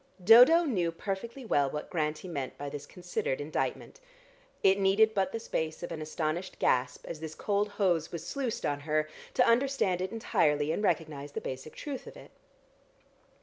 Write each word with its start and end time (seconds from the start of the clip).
Dodo 0.23 0.63
knew 0.63 0.91
perfectly 0.91 1.45
well 1.45 1.69
what 1.69 1.91
Grantie 1.91 2.27
meant 2.27 2.57
by 2.57 2.69
this 2.69 2.87
considered 2.87 3.39
indictment. 3.39 3.99
It 4.63 4.79
needed 4.79 5.13
but 5.13 5.31
the 5.31 5.39
space 5.39 5.83
of 5.83 5.91
an 5.91 6.01
astonished 6.01 6.57
gasp, 6.57 7.05
as 7.07 7.19
this 7.19 7.35
cold 7.35 7.67
hose 7.69 8.11
was 8.11 8.25
sluiced 8.25 8.65
on 8.65 8.79
her, 8.79 9.07
to 9.35 9.45
understand 9.47 10.01
it 10.01 10.11
entirely, 10.11 10.71
and 10.71 10.81
recognise 10.81 11.33
the 11.33 11.39
basic 11.41 11.75
truth 11.75 12.07
of 12.07 12.17
it. 12.17 12.31